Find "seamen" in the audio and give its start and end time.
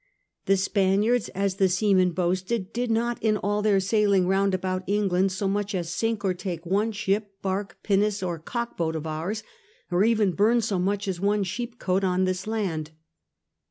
1.69-2.09